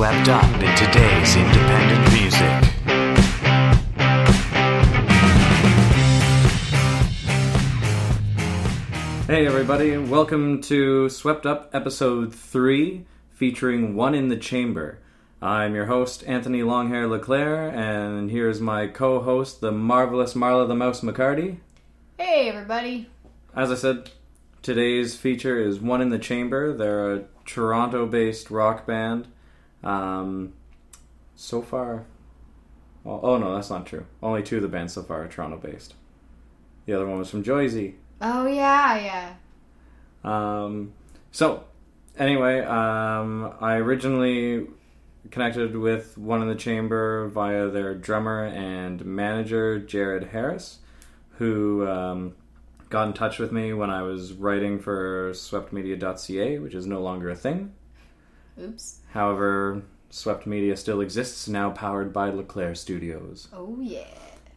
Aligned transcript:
swept 0.00 0.30
up 0.30 0.62
in 0.62 0.76
today's 0.76 1.36
independent 1.36 2.12
music. 2.14 2.64
Hey, 9.26 9.46
everybody, 9.46 9.98
welcome 9.98 10.62
to 10.62 11.10
Swept 11.10 11.44
Up 11.44 11.68
Episode 11.74 12.34
3, 12.34 13.04
featuring 13.28 13.94
One 13.94 14.14
in 14.14 14.28
the 14.28 14.38
Chamber. 14.38 15.00
I'm 15.42 15.74
your 15.74 15.84
host, 15.84 16.24
Anthony 16.26 16.62
Longhair 16.62 17.06
Leclaire, 17.06 17.68
and 17.68 18.30
here's 18.30 18.58
my 18.58 18.86
co 18.86 19.20
host, 19.20 19.60
the 19.60 19.70
marvelous 19.70 20.32
Marla 20.32 20.66
the 20.66 20.74
Mouse 20.74 21.02
McCarty. 21.02 21.58
Hey, 22.16 22.48
everybody. 22.48 23.10
As 23.54 23.70
I 23.70 23.74
said, 23.74 24.08
today's 24.62 25.14
feature 25.14 25.60
is 25.60 25.78
One 25.78 26.00
in 26.00 26.08
the 26.08 26.18
Chamber. 26.18 26.72
They're 26.74 27.16
a 27.16 27.24
Toronto 27.44 28.06
based 28.06 28.50
rock 28.50 28.86
band. 28.86 29.28
Um, 29.82 30.52
so 31.36 31.62
far, 31.62 32.04
oh, 33.06 33.20
oh 33.22 33.38
no, 33.38 33.54
that's 33.54 33.70
not 33.70 33.86
true. 33.86 34.06
Only 34.22 34.42
two 34.42 34.56
of 34.56 34.62
the 34.62 34.68
bands 34.68 34.92
so 34.92 35.02
far 35.02 35.24
are 35.24 35.28
Toronto 35.28 35.56
based. 35.56 35.94
The 36.86 36.94
other 36.94 37.06
one 37.06 37.18
was 37.18 37.30
from 37.30 37.44
Joyzy. 37.44 37.94
Oh, 38.20 38.46
yeah, 38.46 38.96
yeah. 38.96 39.34
Um, 40.22 40.92
so, 41.30 41.64
anyway, 42.18 42.60
um, 42.60 43.54
I 43.60 43.76
originally 43.76 44.66
connected 45.30 45.76
with 45.76 46.16
One 46.18 46.42
in 46.42 46.48
the 46.48 46.54
Chamber 46.54 47.28
via 47.28 47.68
their 47.68 47.94
drummer 47.94 48.46
and 48.46 49.04
manager, 49.04 49.78
Jared 49.78 50.24
Harris, 50.24 50.78
who 51.32 51.86
um, 51.86 52.34
got 52.88 53.08
in 53.08 53.12
touch 53.12 53.38
with 53.38 53.52
me 53.52 53.72
when 53.72 53.90
I 53.90 54.02
was 54.02 54.32
writing 54.32 54.78
for 54.78 55.30
SweptMedia.ca, 55.32 56.58
which 56.58 56.74
is 56.74 56.86
no 56.86 57.00
longer 57.00 57.30
a 57.30 57.36
thing. 57.36 57.72
Oops. 58.58 59.00
However, 59.12 59.82
Swept 60.10 60.46
Media 60.46 60.76
still 60.76 61.00
exists, 61.00 61.48
now 61.48 61.70
powered 61.70 62.12
by 62.12 62.30
Leclaire 62.30 62.74
Studios. 62.74 63.48
Oh, 63.52 63.78
yeah. 63.80 64.04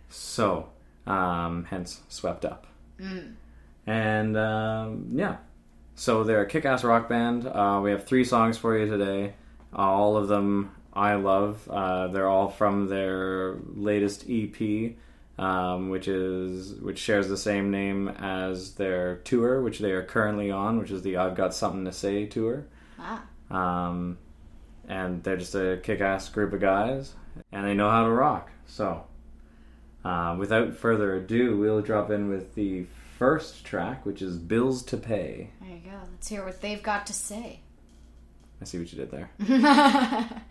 So, 0.09 0.69
um, 1.05 1.65
hence 1.69 2.01
Swept 2.07 2.45
Up. 2.45 2.67
Mm. 2.99 3.33
And 3.85 4.37
um, 4.37 5.09
yeah, 5.13 5.37
so 5.95 6.23
they're 6.23 6.41
a 6.41 6.47
kick 6.47 6.65
ass 6.65 6.83
rock 6.83 7.09
band. 7.09 7.45
Uh, 7.45 7.81
we 7.83 7.91
have 7.91 8.05
three 8.05 8.23
songs 8.23 8.57
for 8.57 8.77
you 8.77 8.89
today. 8.89 9.33
all 9.73 10.15
of 10.15 10.27
them 10.27 10.71
I 10.93 11.15
love. 11.15 11.67
Uh, 11.69 12.07
they're 12.07 12.29
all 12.29 12.49
from 12.49 12.87
their 12.87 13.55
latest 13.75 14.25
EP, 14.29 14.93
um, 15.37 15.89
which 15.89 16.07
is 16.07 16.75
which 16.75 16.99
shares 16.99 17.27
the 17.27 17.37
same 17.37 17.71
name 17.71 18.07
as 18.07 18.75
their 18.75 19.17
tour, 19.17 19.61
which 19.61 19.79
they 19.79 19.91
are 19.91 20.03
currently 20.03 20.51
on, 20.51 20.77
which 20.77 20.91
is 20.91 21.01
the 21.01 21.17
I've 21.17 21.35
Got 21.35 21.53
Something 21.53 21.85
to 21.85 21.91
Say 21.91 22.25
tour. 22.25 22.65
Ah. 22.99 23.23
Um, 23.49 24.17
and 24.87 25.23
they're 25.23 25.37
just 25.37 25.55
a 25.55 25.79
kick 25.83 26.01
ass 26.01 26.29
group 26.29 26.53
of 26.53 26.59
guys, 26.61 27.13
and 27.51 27.65
they 27.65 27.73
know 27.73 27.89
how 27.89 28.03
to 28.03 28.09
rock. 28.09 28.51
So, 28.65 29.05
uh, 30.03 30.35
without 30.37 30.75
further 30.75 31.15
ado, 31.15 31.57
we'll 31.57 31.81
drop 31.81 32.11
in 32.11 32.29
with 32.29 32.55
the 32.55 32.85
first 33.17 33.63
track, 33.63 34.05
which 34.05 34.21
is 34.21 34.37
Bills 34.37 34.83
to 34.83 34.97
Pay. 34.97 35.51
There 35.61 35.69
you 35.69 35.81
go. 35.85 35.97
Let's 36.11 36.27
hear 36.27 36.43
what 36.43 36.61
they've 36.61 36.83
got 36.83 37.05
to 37.07 37.13
say. 37.13 37.61
I 38.61 38.65
see 38.65 38.79
what 38.79 38.91
you 38.91 38.99
did 38.99 39.11
there. 39.11 39.29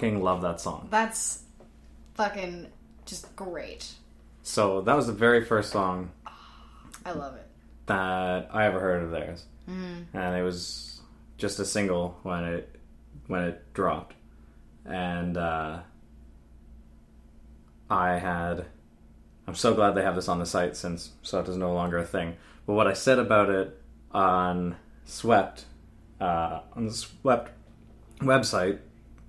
fucking 0.00 0.22
love 0.22 0.40
that 0.42 0.60
song. 0.60 0.88
That's 0.90 1.42
fucking 2.14 2.68
just 3.04 3.34
great. 3.36 3.92
So 4.42 4.80
that 4.82 4.96
was 4.96 5.06
the 5.06 5.12
very 5.12 5.44
first 5.44 5.70
song 5.70 6.10
I 7.04 7.12
love 7.12 7.36
it. 7.36 7.46
that 7.86 8.48
I 8.52 8.64
ever 8.64 8.80
heard 8.80 9.02
of 9.02 9.10
theirs, 9.10 9.44
and 9.66 10.36
it 10.36 10.42
was 10.42 11.00
just 11.36 11.58
a 11.60 11.64
single 11.64 12.18
when 12.22 12.44
it 12.44 12.76
when 13.26 13.42
it 13.44 13.72
dropped, 13.74 14.14
and 14.84 15.36
uh, 15.36 15.80
I 17.90 18.18
had. 18.18 18.66
I'm 19.46 19.54
so 19.56 19.74
glad 19.74 19.94
they 19.96 20.02
have 20.02 20.14
this 20.14 20.28
on 20.28 20.38
the 20.38 20.46
site 20.46 20.76
since 20.76 21.10
Swept 21.22 21.48
is 21.48 21.56
no 21.56 21.72
longer 21.74 21.98
a 21.98 22.04
thing. 22.04 22.36
But 22.66 22.74
what 22.74 22.86
I 22.86 22.92
said 22.92 23.18
about 23.18 23.50
it 23.50 23.76
on 24.12 24.76
Swept, 25.04 25.64
uh, 26.20 26.60
on 26.74 26.86
the 26.86 26.92
Swept 26.92 27.50
website, 28.20 28.78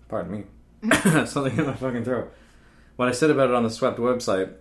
pardon 0.09 0.31
me, 0.31 0.43
something 1.25 1.57
in 1.57 1.65
my 1.65 1.73
fucking 1.73 2.03
throat. 2.03 2.33
What 2.95 3.07
I 3.07 3.11
said 3.11 3.29
about 3.29 3.49
it 3.49 3.55
on 3.55 3.63
the 3.63 3.69
Swept 3.69 3.99
website 3.99 4.53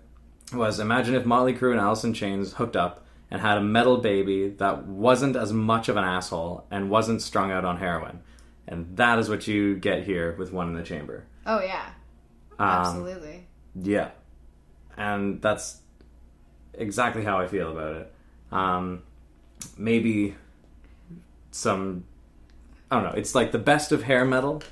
was 0.53 0.81
imagine 0.81 1.15
if 1.15 1.25
Motley 1.25 1.55
Crue 1.55 1.71
and 1.73 1.81
Alice 1.81 2.05
in 2.05 2.13
Chains 2.15 2.55
hooked 2.55 2.77
up 2.77 3.05
and 3.31 3.41
had 3.41 3.59
a 3.59 3.63
metal 3.63 3.99
baby 3.99 4.49
that 4.51 4.87
wasn't 4.87 5.37
as 5.37 5.53
much 5.53 5.89
of 5.89 5.97
an 5.97 6.05
asshole 6.05 6.67
and 6.71 6.91
wasn't 6.91 7.23
strung 7.23 7.51
out 7.53 7.65
on 7.65 7.77
heroin. 7.79 8.21
And 8.67 8.97
that 8.97 9.19
is 9.19 9.29
what 9.29 9.47
you 9.47 9.77
get 9.77 10.05
here 10.05 10.35
with 10.39 10.53
One 10.53 10.69
in 10.69 10.75
the 10.75 10.83
Chamber. 10.83 11.25
Oh 11.47 11.61
yeah, 11.61 11.87
Um, 12.59 12.69
absolutely. 12.69 13.47
yeah. 13.81 14.11
And 14.97 15.41
that's 15.41 15.81
exactly 16.75 17.25
how 17.25 17.39
I 17.39 17.47
feel 17.47 17.71
about 17.73 17.97
it. 17.97 18.13
Um, 18.53 19.03
maybe 19.79 20.35
some. 21.51 22.05
I 22.91 22.97
don't 22.97 23.05
know. 23.05 23.19
It's 23.19 23.35
like 23.35 23.53
the 23.53 23.59
best 23.59 23.93
of 23.93 24.03
hair 24.03 24.25
metal 24.25 24.63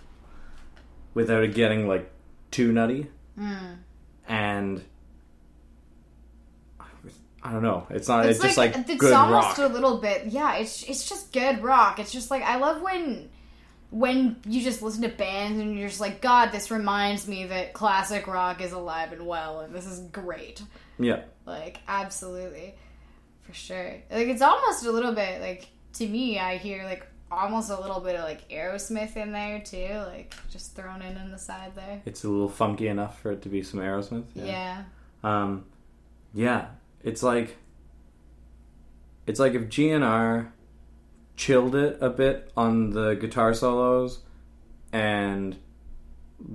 without 1.19 1.43
it 1.43 1.53
getting 1.53 1.89
like 1.89 2.09
too 2.53 2.71
nutty. 2.71 3.09
Hmm. 3.37 3.75
And. 4.29 4.85
I 7.43 7.53
don't 7.53 7.63
know. 7.63 7.87
It's 7.91 8.07
not. 8.07 8.27
It's, 8.27 8.41
just 8.41 8.57
like, 8.57 8.77
it's 8.77 8.95
good 8.97 9.13
almost 9.13 9.59
rock. 9.59 9.71
a 9.71 9.73
little 9.73 9.99
bit. 9.99 10.27
Yeah, 10.27 10.57
it's 10.57 10.83
it's 10.85 11.09
just 11.09 11.33
good 11.33 11.63
rock. 11.63 11.99
It's 11.99 12.13
just 12.13 12.31
like 12.31 12.43
I 12.43 12.57
love 12.57 12.83
when 12.83 13.31
when 13.91 14.37
you 14.47 14.61
just 14.61 14.83
listen 14.83 15.03
to 15.03 15.09
bands 15.09 15.59
and 15.59 15.79
you're 15.79 15.89
just 15.89 16.01
like, 16.01 16.21
God, 16.21 16.51
this 16.51 16.71
reminds 16.71 17.27
me 17.27 17.47
that 17.47 17.73
classic 17.73 18.27
rock 18.27 18.61
is 18.61 18.73
alive 18.73 19.13
and 19.13 19.27
well, 19.27 19.61
and 19.61 19.75
this 19.75 19.87
is 19.87 20.01
great. 20.11 20.63
Yeah. 20.99 21.23
Like 21.47 21.79
absolutely, 21.89 22.75
for 23.43 23.55
sure. 23.55 23.95
Like 24.11 24.29
it's 24.29 24.43
almost 24.43 24.85
a 24.85 24.93
little 24.93 25.13
bit 25.13 25.41
like 25.41 25.69
to 25.95 26.07
me. 26.07 26.39
I 26.39 26.59
hear 26.59 26.85
like 26.85 27.07
almost 27.31 27.71
a 27.71 27.81
little 27.81 28.01
bit 28.01 28.15
of 28.17 28.25
like 28.25 28.49
Aerosmith 28.49 29.17
in 29.17 29.33
there 29.33 29.61
too, 29.61 29.89
like 30.07 30.35
just 30.51 30.75
thrown 30.75 31.03
in 31.03 31.17
on 31.17 31.31
the 31.31 31.39
side 31.39 31.75
there. 31.75 32.03
It's 32.05 32.25
a 32.25 32.29
little 32.29 32.49
funky 32.49 32.89
enough 32.89 33.21
for 33.21 33.33
it 33.33 33.43
to 33.43 33.49
be 33.49 33.63
some 33.63 33.81
Aerosmith. 33.81 34.25
Yeah. 34.35 34.85
Um, 35.23 35.67
yeah, 36.35 36.67
it's 37.03 37.23
like 37.23 37.57
it's 39.27 39.41
like 39.41 39.55
if 39.55 39.63
GNR 39.63 40.49
chilled 41.37 41.75
it 41.75 41.99
a 42.01 42.11
bit 42.11 42.51
on 42.57 42.91
the 42.91 43.15
guitar 43.15 43.55
solos 43.55 44.21
and 44.93 45.57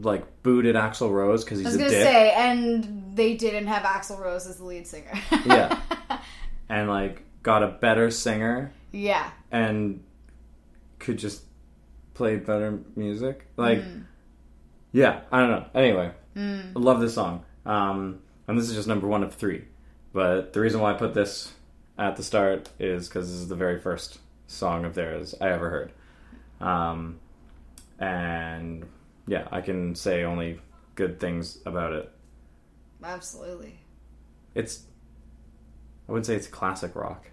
like 0.02 0.44
booted 0.44 0.76
Axl 0.76 1.12
Rose 1.12 1.44
because 1.44 1.60
he's 1.60 1.68
I 1.68 1.70
was 1.70 1.78
gonna 1.78 1.90
dick, 1.90 2.04
say, 2.04 2.32
and 2.32 3.16
they 3.16 3.36
didn't 3.36 3.68
have 3.68 3.84
Axl 3.84 4.20
Rose 4.20 4.48
as 4.48 4.58
the 4.58 4.66
lead 4.66 4.88
singer. 4.88 5.14
Yeah. 5.46 5.80
and 6.70 6.90
like 6.90 7.24
got 7.44 7.64
a 7.64 7.68
better 7.68 8.10
singer 8.10 8.72
yeah. 8.92 9.30
and 9.52 10.04
could 11.04 11.20
just 11.20 11.44
play 12.14 12.38
better 12.38 12.80
music. 12.96 13.46
Like, 13.58 13.84
yeah, 14.92 15.22
I 15.32 15.40
don't 15.40 15.50
know. 15.52 15.66
Anyway, 15.76 16.12
I 16.36 16.80
love 16.80 17.00
this 17.00 17.14
song. 17.14 17.46
Um, 17.66 18.20
and 18.48 18.58
this 18.58 18.70
is 18.70 18.76
just 18.76 18.88
number 18.88 19.08
one 19.08 19.24
of 19.24 19.36
three. 19.36 19.66
But 20.14 20.54
the 20.54 20.62
reason 20.62 20.80
why 20.80 20.92
I 20.92 20.94
put 20.94 21.14
this 21.14 21.52
at 21.98 22.16
the 22.16 22.24
start 22.24 22.70
is 22.80 23.08
because 23.08 23.30
this 23.32 23.40
is 23.40 23.48
the 23.48 23.56
very 23.56 23.80
first 23.80 24.20
song 24.48 24.86
of 24.86 24.96
theirs 24.96 25.36
I 25.40 25.50
ever 25.50 25.70
heard. 25.70 25.92
Um, 26.60 27.20
and 28.00 28.86
yeah, 29.28 29.48
I 29.52 29.62
can 29.62 29.96
say 29.96 30.24
only 30.24 30.60
good 30.96 31.20
things 31.20 31.60
about 31.66 31.94
it. 31.94 32.12
Absolutely. 33.04 33.80
It's, 34.56 34.84
I 36.08 36.12
wouldn't 36.12 36.26
say 36.26 36.36
it's 36.36 36.48
classic 36.48 36.96
rock, 36.96 37.30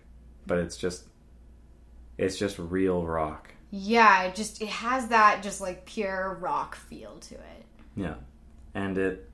but 0.46 0.58
it's 0.58 0.76
just, 0.76 1.04
it's 2.18 2.38
just 2.38 2.58
real 2.58 3.04
rock. 3.04 3.54
Yeah, 3.70 4.24
it 4.24 4.34
just 4.34 4.60
it 4.60 4.68
has 4.68 5.08
that 5.08 5.42
just 5.42 5.60
like 5.60 5.86
pure 5.86 6.36
rock 6.40 6.74
feel 6.76 7.16
to 7.18 7.34
it. 7.34 7.64
Yeah. 7.96 8.14
And 8.74 8.98
it 8.98 9.30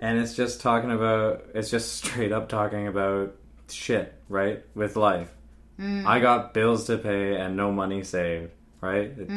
and 0.00 0.18
it's 0.18 0.34
just 0.34 0.60
talking 0.60 0.90
about 0.90 1.44
it's 1.54 1.70
just 1.70 1.92
straight 1.92 2.32
up 2.32 2.48
talking 2.48 2.88
about 2.88 3.34
shit, 3.68 4.14
right? 4.28 4.62
With 4.74 4.96
life. 4.96 5.30
I 5.76 6.20
got 6.20 6.54
bills 6.54 6.84
to 6.86 6.98
pay 6.98 7.34
and 7.34 7.56
no 7.56 7.72
money 7.72 8.04
saved, 8.04 8.52
right? 8.80 9.12
It's, 9.16 9.32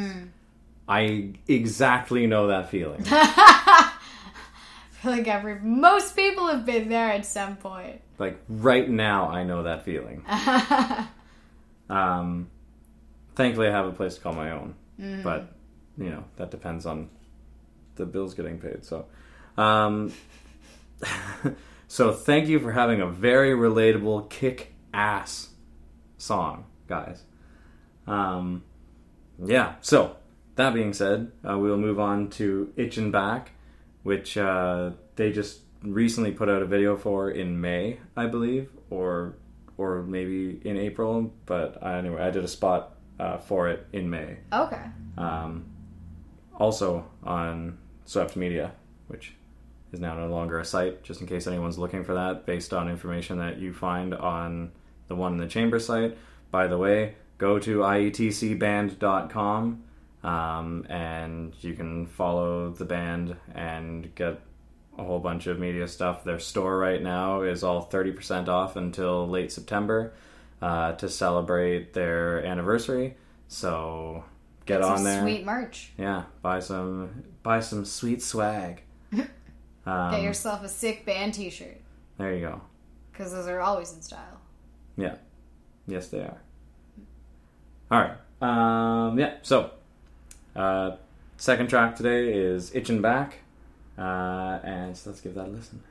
I 0.88 1.34
exactly 1.48 2.28
know 2.28 2.48
that 2.48 2.70
feeling. 2.70 3.04
I 3.10 3.92
feel 4.92 5.12
like 5.14 5.28
every 5.28 5.60
most 5.60 6.16
people 6.16 6.48
have 6.48 6.64
been 6.64 6.90
there 6.90 7.12
at 7.12 7.26
some 7.26 7.58
point. 7.58 8.02
like 8.20 8.40
right 8.48 8.88
now 8.88 9.30
I 9.30 9.44
know 9.44 9.64
that 9.64 9.84
feeling. 9.84 10.24
um 11.90 12.50
thankfully 13.38 13.68
I 13.68 13.72
have 13.72 13.86
a 13.86 13.92
place 13.92 14.16
to 14.16 14.22
call 14.22 14.34
my 14.34 14.52
own. 14.52 14.76
But, 15.24 15.54
you 15.98 16.10
know, 16.10 16.26
that 16.36 16.52
depends 16.52 16.86
on 16.86 17.10
the 17.96 18.06
bills 18.06 18.34
getting 18.34 18.60
paid. 18.60 18.84
So 18.84 19.06
um 19.58 20.12
so 21.88 22.12
thank 22.12 22.48
you 22.48 22.60
for 22.60 22.72
having 22.72 23.02
a 23.02 23.08
very 23.08 23.52
relatable 23.52 24.30
kick 24.30 24.74
ass 24.94 25.50
song, 26.18 26.66
guys. 26.88 27.24
Um, 28.06 28.64
yeah. 29.44 29.76
So 29.82 30.16
that 30.56 30.74
being 30.74 30.94
said, 30.94 31.32
uh, 31.48 31.58
we 31.58 31.70
will 31.70 31.78
move 31.78 32.00
on 32.00 32.30
to 32.32 32.74
Itchin' 32.78 33.12
Back, 33.12 33.52
which 34.04 34.38
uh, 34.38 34.92
they 35.16 35.32
just 35.32 35.62
recently 35.84 36.32
put 36.32 36.50
out 36.50 36.62
a 36.62 36.66
video 36.66 36.98
for 36.98 37.30
in 37.30 37.62
May, 37.62 38.00
I 38.16 38.26
believe, 38.28 38.70
or 38.90 39.38
or 39.78 40.02
maybe 40.02 40.60
in 40.64 40.78
April. 40.78 41.34
But 41.46 41.86
anyway, 41.86 42.22
I 42.22 42.32
did 42.32 42.44
a 42.44 42.48
spot 42.48 42.97
uh, 43.20 43.38
for 43.38 43.70
it 43.70 43.86
in 43.94 44.10
May. 44.10 44.38
Okay. 44.52 44.82
Um, 45.18 45.66
also 46.60 47.06
on 47.24 47.78
Swept 48.06 48.36
Media, 48.36 48.74
which 49.08 49.34
is 49.92 50.00
now 50.00 50.16
no 50.16 50.28
longer 50.28 50.60
a 50.60 50.66
site, 50.66 51.04
just 51.04 51.22
in 51.22 51.28
case 51.28 51.48
anyone's 51.48 51.78
looking 51.78 52.04
for 52.04 52.16
that, 52.16 52.46
based 52.46 52.74
on 52.74 52.90
information 52.90 53.38
that 53.40 53.58
you 53.58 53.74
find 53.74 54.14
on 54.14 54.72
the 55.08 55.16
one 55.16 55.34
in 55.34 55.38
the 55.38 55.48
chamber 55.48 55.80
site. 55.80 56.18
By 56.52 56.68
the 56.68 56.78
way, 56.78 57.16
go 57.38 57.60
to 57.60 57.80
ietcband.com 57.80 59.84
um, 60.24 60.86
and 60.90 61.54
you 61.62 61.74
can 61.74 62.08
follow 62.08 62.72
the 62.72 62.86
band 62.86 63.36
and 63.54 64.14
get 64.16 64.42
a 64.98 65.04
whole 65.04 65.20
bunch 65.20 65.48
of 65.48 65.60
media 65.60 65.88
stuff. 65.88 66.24
Their 66.24 66.40
store 66.40 66.78
right 66.78 67.02
now 67.02 67.42
is 67.42 67.64
all 67.64 67.86
30% 67.86 68.48
off 68.48 68.76
until 68.76 69.28
late 69.28 69.52
September 69.52 70.14
uh, 70.62 70.94
to 70.94 71.08
celebrate 71.10 71.94
their 71.94 72.46
anniversary. 72.46 73.16
So 73.48 74.24
get 74.66 74.82
on 74.82 75.04
there. 75.04 75.22
sweet 75.22 75.46
merch. 75.46 75.92
Yeah, 75.98 76.24
buy 76.42 76.60
some 76.60 77.24
buy 77.44 77.60
some 77.60 77.86
sweet 77.86 78.22
swag. 78.22 78.82
Um, 79.86 80.12
Get 80.12 80.22
yourself 80.24 80.64
a 80.64 80.68
sick 80.68 81.06
band 81.06 81.34
T-shirt 81.34 81.78
there 82.18 82.36
you 82.36 82.42
go. 82.42 82.60
because 83.10 83.32
those 83.32 83.48
are 83.48 83.62
always 83.62 83.94
in 83.94 84.02
style. 84.02 84.42
Yeah. 84.98 85.16
Yes, 85.88 86.10
they 86.10 86.20
are. 86.20 86.38
All 87.90 88.02
right. 88.02 88.18
Um, 88.42 89.18
yeah. 89.18 89.36
So, 89.44 89.72
uh, 90.58 90.98
second 91.38 91.70
track 91.70 91.96
today 91.96 92.34
is 92.34 92.76
"Itching 92.76 93.02
Back," 93.02 93.36
uh, 93.98 94.60
and 94.62 94.98
so 94.98 95.10
let's 95.12 95.22
give 95.22 95.36
that 95.36 95.48
a 95.48 95.52
listen. 95.52 95.82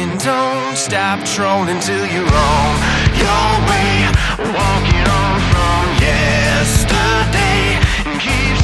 Rolling. 0.00 0.18
Don't 0.18 0.76
stop 0.76 1.24
trolling 1.24 1.80
till 1.80 2.06
you're 2.06 2.24
on 2.24 2.76
your 3.16 3.50
way. 3.68 4.08
Walking 4.38 5.06
on 5.08 5.40
from 5.50 5.86
yesterday. 6.00 7.78
keep 8.20 8.59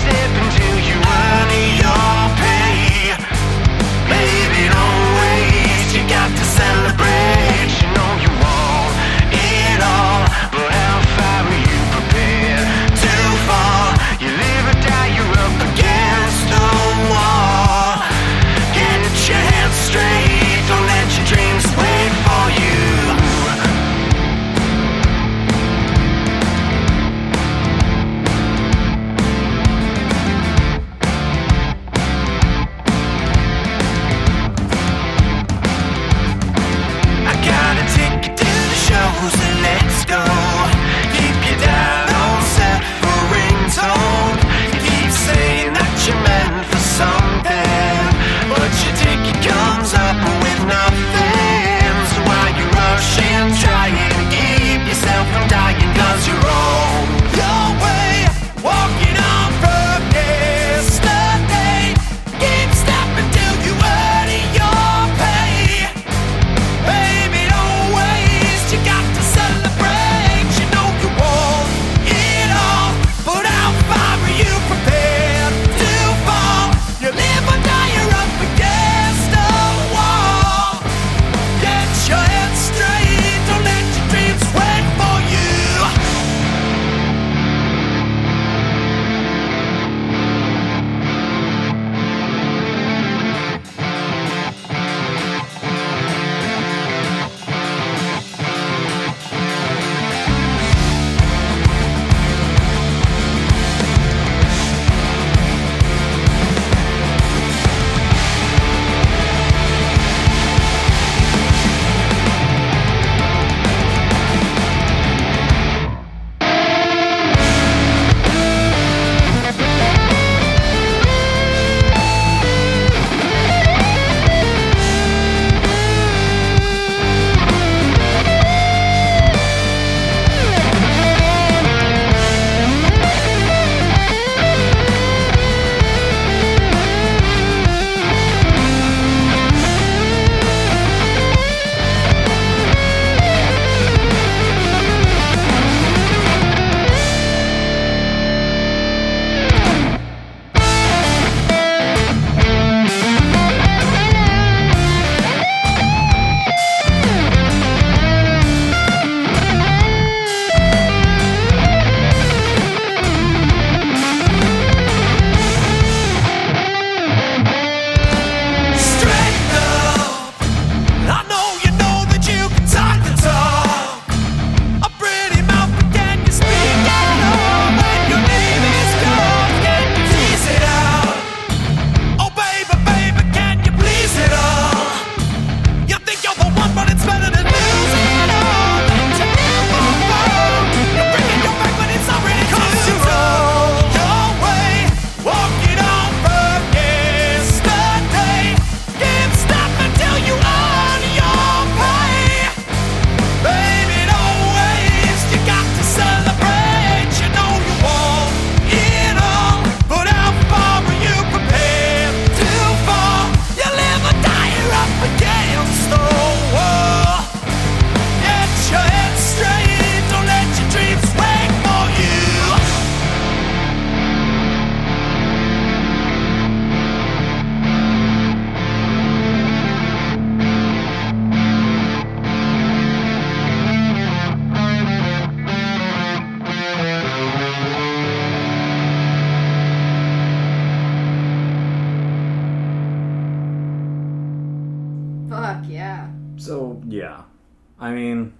I 247.86 247.94
mean, 247.94 248.34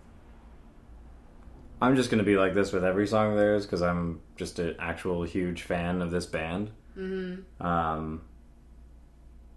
I'm 1.81 1.95
just 1.95 2.11
gonna 2.11 2.25
be 2.25 2.37
like 2.37 2.55
this 2.55 2.73
with 2.73 2.85
every 2.85 3.07
song 3.07 3.33
of 3.33 3.39
theirs 3.39 3.65
because 3.65 3.81
I'm 3.81 4.21
just 4.37 4.59
an 4.59 4.75
actual 4.79 5.23
huge 5.23 5.63
fan 5.63 6.03
of 6.03 6.11
this 6.11 6.27
band. 6.27 6.71
Mm-hmm. 6.99 7.65
Um, 7.65 8.23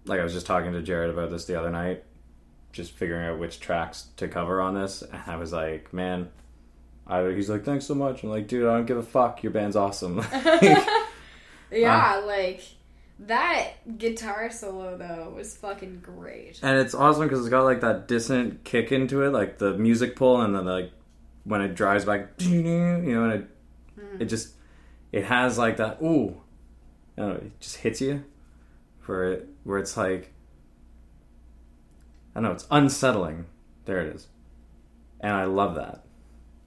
like 0.04 0.20
I 0.20 0.22
was 0.22 0.32
just 0.32 0.46
talking 0.46 0.72
to 0.72 0.82
Jared 0.82 1.10
about 1.10 1.30
this 1.30 1.46
the 1.46 1.58
other 1.58 1.70
night, 1.70 2.04
just 2.72 2.92
figuring 2.92 3.26
out 3.26 3.38
which 3.40 3.58
tracks 3.58 4.06
to 4.18 4.28
cover 4.28 4.60
on 4.60 4.74
this, 4.74 5.02
and 5.02 5.22
I 5.26 5.36
was 5.36 5.52
like, 5.52 5.92
man. 5.92 6.30
I, 7.06 7.28
he's 7.32 7.50
like, 7.50 7.64
thanks 7.64 7.86
so 7.86 7.94
much. 7.96 8.22
I'm 8.22 8.28
like, 8.28 8.46
dude, 8.46 8.68
I 8.68 8.76
don't 8.76 8.86
give 8.86 8.98
a 8.98 9.02
fuck. 9.02 9.42
Your 9.42 9.50
band's 9.50 9.74
awesome. 9.74 10.24
Yeah, 11.72 12.22
like 12.26 12.62
that 13.26 13.98
guitar 13.98 14.50
solo 14.50 14.96
though 14.96 15.32
was 15.36 15.56
fucking 15.56 16.00
great. 16.00 16.58
and 16.62 16.78
it's 16.78 16.94
awesome 16.94 17.24
because 17.24 17.40
it's 17.40 17.48
got 17.48 17.64
like 17.64 17.80
that 17.82 18.08
dissonant 18.08 18.64
kick 18.64 18.92
into 18.92 19.22
it, 19.22 19.30
like 19.30 19.58
the 19.58 19.74
music 19.74 20.16
pull, 20.16 20.40
and 20.40 20.54
then 20.54 20.64
like 20.64 20.90
when 21.44 21.60
it 21.60 21.74
drives 21.74 22.04
back, 22.04 22.28
you 22.38 22.62
know, 22.62 23.24
and 23.24 23.32
it 23.32 23.48
mm-hmm. 23.98 24.22
it 24.22 24.24
just 24.26 24.54
it 25.12 25.24
has 25.24 25.58
like 25.58 25.76
that. 25.76 26.00
Ooh, 26.02 26.40
I 27.16 27.22
don't 27.22 27.30
know, 27.30 27.36
it 27.36 27.60
just 27.60 27.76
hits 27.76 28.00
you 28.00 28.24
for 29.00 29.24
it 29.24 29.48
where 29.64 29.78
it's 29.78 29.96
like 29.96 30.32
I 32.34 32.40
don't 32.40 32.44
know, 32.44 32.52
it's 32.52 32.66
unsettling. 32.70 33.46
There 33.84 34.00
it 34.00 34.14
is, 34.14 34.28
and 35.20 35.32
I 35.32 35.44
love 35.44 35.74
that. 35.74 36.04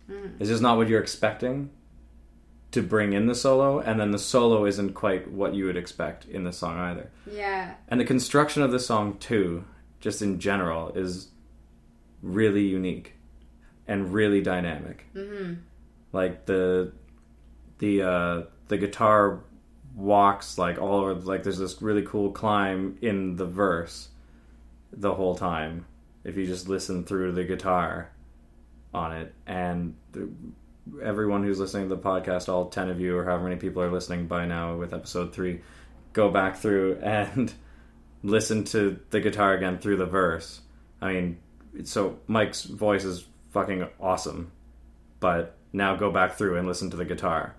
Mm-hmm. 0.10 0.36
It's 0.40 0.50
just 0.50 0.62
not 0.62 0.78
what 0.78 0.88
you're 0.88 1.02
expecting, 1.02 1.72
to 2.74 2.82
bring 2.82 3.14
in 3.14 3.28
the 3.28 3.36
solo, 3.36 3.80
and 3.80 4.00
then 4.00 4.10
the 4.10 4.20
solo 4.20 4.66
isn't 4.66 4.94
quite 4.94 5.30
what 5.30 5.54
you 5.54 5.66
would 5.66 5.78
expect 5.78 6.26
in 6.26 6.44
the 6.44 6.52
song 6.52 6.78
either. 6.80 7.12
Yeah. 7.32 7.76
And 7.88 8.00
the 8.00 8.06
construction 8.06 8.64
of 8.64 8.72
the 8.72 8.80
song 8.80 9.18
too, 9.20 9.66
just 10.00 10.24
in 10.24 10.40
general, 10.40 10.90
is 10.90 11.30
really 12.24 12.66
unique 12.66 13.14
and 13.88 14.12
really 14.12 14.42
dynamic. 14.42 15.06
Mm-hmm. 15.16 15.54
Like 16.12 16.48
the 16.48 16.94
the 17.78 18.02
uh, 18.02 18.42
the 18.70 18.78
guitar 18.78 19.42
walks 19.96 20.58
like 20.58 20.82
all 20.82 21.02
over. 21.02 21.14
Like 21.14 21.44
there's 21.44 21.60
this 21.60 21.80
really 21.80 22.04
cool 22.04 22.32
climb 22.32 22.98
in 23.02 23.36
the 23.36 23.46
verse 23.46 24.10
the 24.92 25.14
whole 25.14 25.36
time. 25.36 25.86
If 26.24 26.38
you 26.38 26.48
just 26.48 26.68
listen 26.68 27.04
through 27.04 27.34
the 27.34 27.44
guitar 27.44 28.10
on 28.96 29.12
it, 29.12 29.34
and 29.46 29.96
the, 30.12 30.30
everyone 31.02 31.44
who's 31.44 31.60
listening 31.60 31.90
to 31.90 31.96
the 31.96 32.02
podcast, 32.02 32.50
all 32.50 32.70
ten 32.70 32.90
of 32.90 33.00
you 33.00 33.18
or 33.18 33.26
however 33.26 33.44
many 33.44 33.56
people 33.58 33.82
are 33.82 33.92
listening 33.92 34.28
by 34.28 34.46
now 34.46 34.76
with 34.76 34.94
episode 34.94 35.34
three, 35.34 35.62
go 36.14 36.30
back 36.30 36.58
through 36.58 37.00
and 37.04 37.54
listen 38.24 38.64
to 38.66 39.00
the 39.10 39.20
guitar 39.20 39.54
again 39.54 39.80
through 39.80 39.98
the 39.98 40.06
verse. 40.06 40.62
I 41.02 41.14
mean, 41.14 41.40
so 41.84 42.20
Mike's 42.28 42.64
voice 42.64 43.04
is 43.04 43.26
fucking 43.52 43.88
awesome, 44.00 44.52
but 45.20 45.58
now 45.74 45.96
go 45.96 46.12
back 46.12 46.34
through 46.34 46.58
and 46.58 46.68
listen 46.68 46.90
to 46.92 46.98
the 46.98 47.06
guitar, 47.06 47.56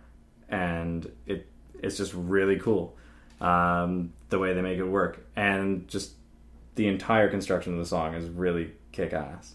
and 0.48 1.10
it 1.26 1.46
it's 1.82 1.96
just 1.96 2.14
really 2.14 2.58
cool 2.58 2.96
um, 3.40 4.12
the 4.30 4.38
way 4.38 4.54
they 4.54 4.62
make 4.62 4.78
it 4.78 4.84
work, 4.84 5.26
and 5.36 5.86
just 5.88 6.12
the 6.76 6.88
entire 6.88 7.28
construction 7.28 7.72
of 7.74 7.78
the 7.78 7.86
song 7.86 8.14
is 8.14 8.28
really 8.28 8.72
kick 8.92 9.12
ass. 9.12 9.54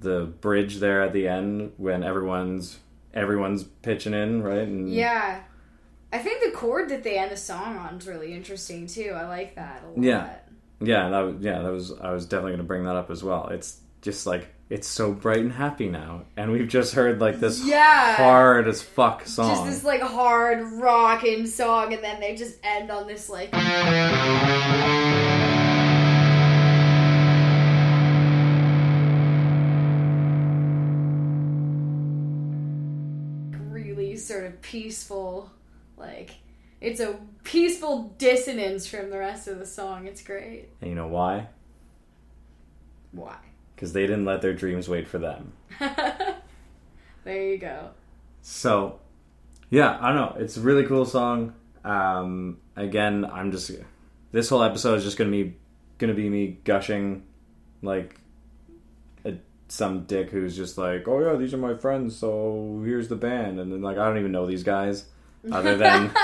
The 0.00 0.24
bridge 0.40 0.76
there 0.78 1.02
at 1.02 1.12
the 1.12 1.28
end 1.28 1.72
when 1.76 2.02
everyone's 2.02 2.78
everyone's 3.14 3.64
pitching 3.64 4.12
in, 4.14 4.42
right? 4.42 4.66
And 4.66 4.92
Yeah. 4.92 5.40
I 6.12 6.18
think 6.18 6.42
the 6.44 6.50
chord 6.56 6.88
that 6.90 7.02
they 7.02 7.16
end 7.18 7.30
the 7.32 7.36
song 7.36 7.76
on 7.76 7.96
is 7.98 8.06
really 8.06 8.32
interesting 8.34 8.86
too. 8.86 9.12
I 9.16 9.26
like 9.26 9.54
that 9.56 9.82
a 9.84 9.88
lot. 9.88 9.98
Yeah. 10.04 10.34
Yeah, 10.80 11.08
that 11.08 11.36
yeah, 11.40 11.62
that 11.62 11.72
was 11.72 11.92
I 12.00 12.10
was 12.12 12.26
definitely 12.26 12.52
going 12.52 12.58
to 12.58 12.64
bring 12.64 12.84
that 12.84 12.96
up 12.96 13.10
as 13.10 13.22
well. 13.24 13.48
It's 13.48 13.80
just 14.02 14.26
like 14.26 14.48
it's 14.70 14.88
so 14.88 15.12
bright 15.12 15.38
and 15.38 15.52
happy 15.52 15.88
now, 15.88 16.22
and 16.36 16.50
we've 16.50 16.68
just 16.68 16.94
heard 16.94 17.20
like 17.20 17.38
this 17.40 17.64
Yeah. 17.64 18.16
hard 18.16 18.66
as 18.66 18.82
fuck 18.82 19.26
song, 19.26 19.50
Just 19.50 19.66
this 19.66 19.84
like 19.84 20.00
hard 20.02 20.62
rocking 20.72 21.46
song, 21.46 21.92
and 21.94 22.02
then 22.02 22.20
they 22.20 22.34
just 22.34 22.58
end 22.64 22.90
on 22.90 23.06
this 23.06 23.28
like 23.30 23.50
peaceful, 34.74 35.52
like 35.96 36.32
it's 36.80 36.98
a 36.98 37.16
peaceful 37.44 38.12
dissonance 38.18 38.88
from 38.88 39.08
the 39.10 39.18
rest 39.18 39.46
of 39.46 39.60
the 39.60 39.66
song. 39.66 40.08
It's 40.08 40.20
great. 40.20 40.68
and 40.80 40.90
you 40.90 40.96
know 40.96 41.06
why? 41.06 41.46
Why? 43.12 43.36
Because 43.74 43.92
they 43.92 44.00
didn't 44.00 44.24
let 44.24 44.42
their 44.42 44.52
dreams 44.52 44.88
wait 44.88 45.06
for 45.06 45.18
them. 45.18 45.52
there 45.78 47.52
you 47.52 47.58
go. 47.58 47.90
So, 48.42 48.98
yeah, 49.70 49.96
I 50.00 50.08
don't 50.08 50.16
know. 50.16 50.42
It's 50.42 50.56
a 50.56 50.60
really 50.60 50.84
cool 50.84 51.04
song. 51.04 51.54
Um, 51.84 52.58
again, 52.74 53.24
I'm 53.24 53.52
just 53.52 53.70
this 54.32 54.48
whole 54.48 54.64
episode 54.64 54.96
is 54.96 55.04
just 55.04 55.16
gonna 55.16 55.30
be 55.30 55.54
gonna 55.98 56.14
be 56.14 56.28
me 56.28 56.58
gushing 56.64 57.22
like 57.80 58.16
some 59.74 60.04
dick 60.04 60.30
who's 60.30 60.56
just 60.56 60.78
like, 60.78 61.06
oh 61.08 61.20
yeah, 61.20 61.36
these 61.36 61.52
are 61.52 61.58
my 61.58 61.74
friends, 61.74 62.16
so 62.16 62.80
here's 62.84 63.08
the 63.08 63.16
band, 63.16 63.58
and 63.58 63.72
then 63.72 63.82
like 63.82 63.98
I 63.98 64.06
don't 64.06 64.18
even 64.18 64.32
know 64.32 64.46
these 64.46 64.62
guys 64.62 65.04
other 65.50 65.76
than 65.76 66.14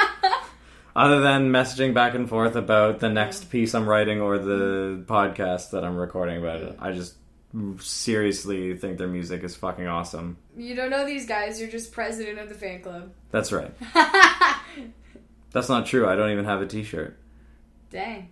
other 0.96 1.20
than 1.20 1.50
messaging 1.50 1.92
back 1.92 2.14
and 2.14 2.28
forth 2.28 2.54
about 2.54 3.00
the 3.00 3.08
next 3.08 3.50
piece 3.50 3.74
I'm 3.74 3.88
writing 3.88 4.20
or 4.20 4.38
the 4.38 5.02
podcast 5.06 5.70
that 5.70 5.84
I'm 5.84 5.96
recording 5.96 6.38
about 6.38 6.60
it. 6.60 6.76
I 6.78 6.92
just 6.92 7.14
seriously 7.80 8.76
think 8.76 8.98
their 8.98 9.08
music 9.08 9.42
is 9.42 9.56
fucking 9.56 9.86
awesome. 9.86 10.36
You 10.56 10.76
don't 10.76 10.90
know 10.90 11.04
these 11.04 11.26
guys. 11.26 11.60
You're 11.60 11.70
just 11.70 11.92
president 11.92 12.38
of 12.38 12.48
the 12.48 12.54
fan 12.54 12.80
club. 12.80 13.12
That's 13.32 13.50
right. 13.50 13.72
That's 15.50 15.68
not 15.68 15.86
true. 15.86 16.08
I 16.08 16.14
don't 16.14 16.30
even 16.30 16.44
have 16.44 16.62
a 16.62 16.66
T-shirt. 16.66 17.18
Dang. 17.90 18.28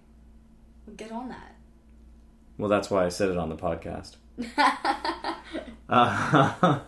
Well, 0.87 0.95
get 0.95 1.11
on 1.11 1.31
that. 1.31 1.57
Well, 2.57 2.69
that's 2.69 2.91
why 2.91 3.05
I 3.05 3.09
said 3.09 3.29
it 3.29 3.37
on 3.37 3.49
the 3.49 3.57
podcast. 3.57 4.17
Uh, 5.89 6.81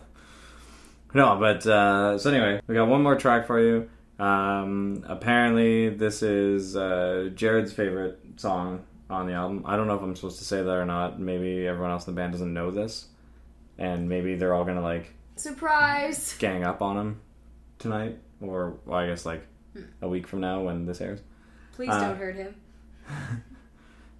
no, 1.15 1.37
but 1.39 1.65
uh, 1.65 2.17
so 2.19 2.29
anyway, 2.29 2.61
we 2.67 2.75
got 2.75 2.87
one 2.87 3.01
more 3.01 3.15
track 3.15 3.47
for 3.47 3.59
you. 3.59 3.89
Um, 4.23 5.03
apparently, 5.07 5.89
this 5.89 6.21
is 6.21 6.75
uh, 6.75 7.31
Jared's 7.33 7.73
favorite 7.73 8.19
song 8.37 8.83
on 9.09 9.25
the 9.25 9.33
album. 9.33 9.63
I 9.65 9.75
don't 9.75 9.87
know 9.87 9.95
if 9.95 10.03
I'm 10.03 10.15
supposed 10.15 10.37
to 10.37 10.45
say 10.45 10.57
that 10.61 10.69
or 10.69 10.85
not. 10.85 11.19
Maybe 11.19 11.65
everyone 11.67 11.89
else 11.89 12.05
in 12.07 12.13
the 12.13 12.21
band 12.21 12.33
doesn't 12.33 12.53
know 12.53 12.69
this, 12.69 13.07
and 13.79 14.07
maybe 14.07 14.35
they're 14.35 14.53
all 14.53 14.65
gonna 14.65 14.81
like 14.83 15.11
Surprise! 15.35 16.35
gang 16.37 16.63
up 16.63 16.83
on 16.83 16.95
him 16.97 17.21
tonight, 17.79 18.19
or 18.39 18.77
well, 18.85 18.99
I 18.99 19.07
guess 19.07 19.25
like 19.25 19.41
a 20.03 20.07
week 20.07 20.27
from 20.27 20.41
now 20.41 20.61
when 20.61 20.85
this 20.85 21.01
airs. 21.01 21.21
Please 21.73 21.89
Uh, 21.89 22.01
don't 22.09 22.17
hurt 22.17 22.35
him. 22.35 22.55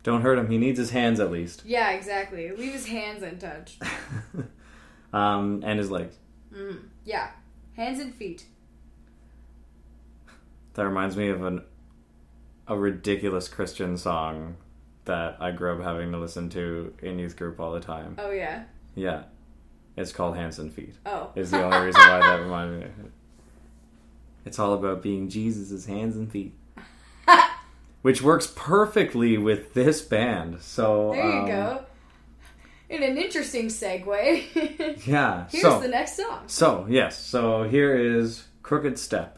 Don't 0.04 0.22
hurt 0.22 0.38
him. 0.40 0.50
He 0.50 0.58
needs 0.58 0.80
his 0.80 0.90
hands 0.92 1.20
at 1.20 1.32
least, 1.32 1.64
Yeah, 1.66 1.92
exactly. 1.92 2.50
Leave 2.52 2.74
his 2.74 2.88
hands 2.88 3.22
untouched. 3.22 3.82
um, 5.14 5.62
and 5.66 5.78
his 5.78 5.92
legs. 5.92 6.16
Yeah. 7.06 7.30
Hands 7.76 8.00
and 8.00 8.14
feet. 8.14 8.46
That 10.74 10.86
reminds 10.86 11.16
me 11.18 11.30
of 11.30 11.44
an 11.44 11.62
a 12.68 12.78
ridiculous 12.78 13.48
Christian 13.50 13.98
song 13.98 14.56
that 15.06 15.36
I 15.40 15.52
grew 15.52 15.76
up 15.76 15.84
having 15.84 16.12
to 16.14 16.18
listen 16.18 16.50
to 16.52 16.94
in 17.02 17.20
youth 17.20 17.36
group 17.36 17.60
all 17.60 17.72
the 17.74 17.80
time. 17.80 18.16
Oh, 18.18 18.32
yeah. 18.32 18.64
Yeah, 18.96 19.24
it's 19.98 20.12
called 20.12 20.36
Hands 20.36 20.58
and 20.60 20.72
Feet. 20.72 20.96
Oh. 21.06 21.32
Is 21.36 21.52
the 21.52 21.64
only 21.64 21.78
reason 21.88 22.02
why 22.02 22.20
that 22.20 22.40
reminded 22.42 22.80
me. 22.80 22.86
of 22.86 23.06
it. 23.06 23.12
It's 24.46 24.58
all 24.60 24.74
about 24.74 25.02
being 25.02 25.28
Jesus' 25.30 25.86
hands 25.86 26.16
and 26.16 26.32
feet, 26.32 26.54
which 28.02 28.22
works 28.22 28.52
perfectly 28.56 29.38
with 29.38 29.74
this 29.74 30.02
band. 30.02 30.62
So 30.62 31.12
there 31.14 31.26
you 31.26 31.40
um, 31.42 31.48
go. 31.48 31.86
In 32.90 33.04
an 33.04 33.18
interesting 33.18 33.68
segue, 33.68 35.06
Yeah. 35.08 35.48
here's 35.50 35.64
so 35.64 35.80
the 35.80 35.88
next 35.88 36.18
song. 36.18 36.44
so 36.48 36.86
yes. 36.90 37.18
So 37.18 37.64
here 37.64 37.96
is 37.96 38.46
Crooked 38.64 39.00
Step. 39.00 39.38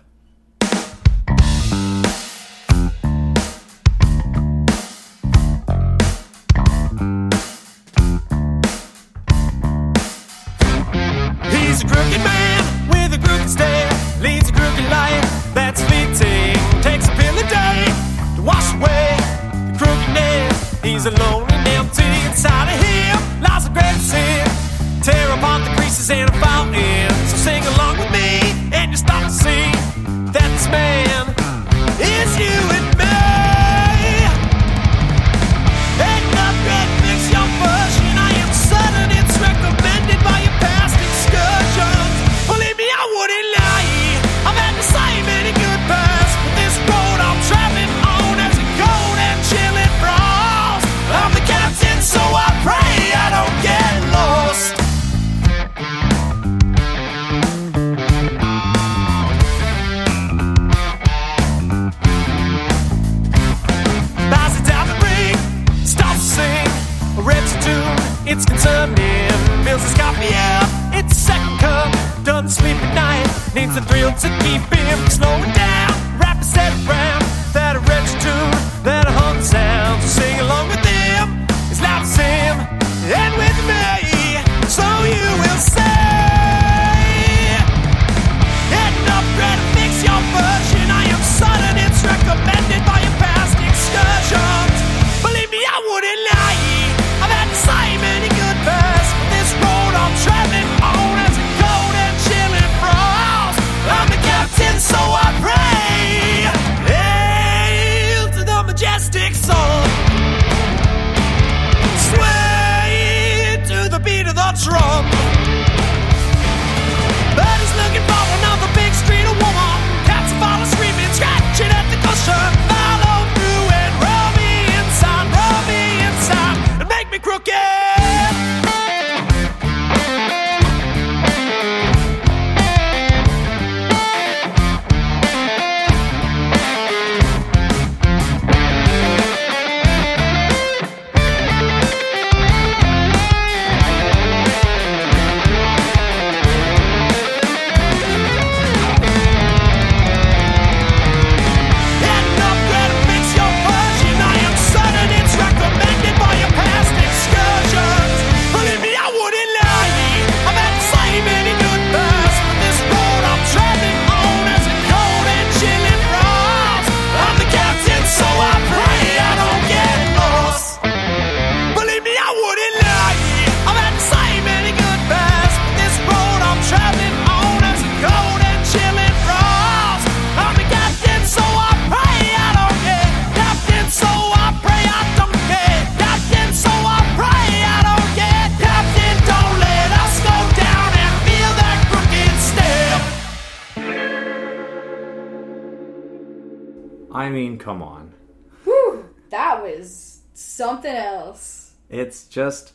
It's 201.93 202.23
just 202.25 202.73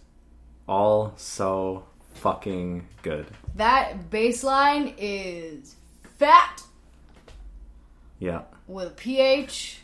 all 0.69 1.13
so 1.17 1.87
fucking 2.15 2.87
good. 3.03 3.27
That 3.57 4.11
bass 4.11 4.45
line 4.45 4.95
is 4.97 5.75
fat 6.19 6.63
Yeah. 8.21 8.43
with 8.69 8.87
a 8.87 8.91
PH. 8.91 9.81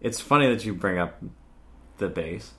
It's 0.00 0.20
funny 0.20 0.48
that 0.48 0.64
you 0.64 0.74
bring 0.74 0.96
up 1.00 1.20
the 1.98 2.08
bass. 2.08 2.52